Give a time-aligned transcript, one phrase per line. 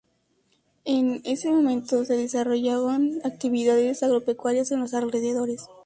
[0.83, 5.67] En “ese momento, se desarrollaban actividades agropecuarias en los alrededores.